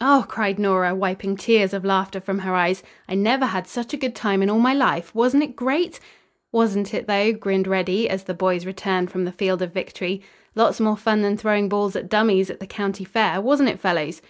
[0.00, 3.96] "Oh," cried Nora, wiping tears of laughter from her eyes, "I never had such a
[3.96, 5.14] good time in all my life!
[5.14, 6.00] Wasn't it great?"
[6.50, 10.20] "Wasn't it though?" grinned Reddy, as the boys returned from the field of victory.
[10.56, 14.20] "Lots more fun than throwing balls at dummies at the county fair, wasn't it, fellows?"